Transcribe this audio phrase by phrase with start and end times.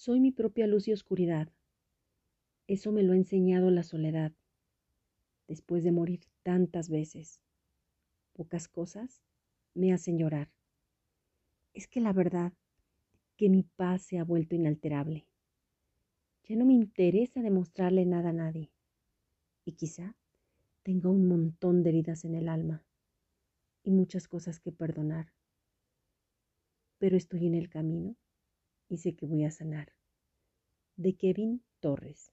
[0.00, 1.52] Soy mi propia luz y oscuridad.
[2.66, 4.32] Eso me lo ha enseñado la soledad.
[5.46, 7.42] Después de morir tantas veces,
[8.32, 9.20] pocas cosas
[9.74, 10.50] me hacen llorar.
[11.74, 12.54] Es que la verdad
[13.36, 15.26] que mi paz se ha vuelto inalterable.
[16.44, 18.70] Ya no me interesa demostrarle nada a nadie.
[19.66, 20.16] Y quizá
[20.82, 22.86] tenga un montón de heridas en el alma
[23.82, 25.34] y muchas cosas que perdonar.
[26.96, 28.16] Pero estoy en el camino
[28.90, 29.92] y sé que voy a sanar.
[30.96, 32.30] De Kevin Torres.